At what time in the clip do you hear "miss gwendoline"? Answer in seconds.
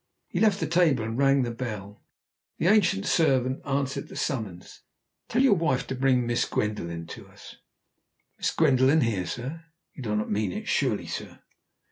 6.25-7.05, 8.39-9.01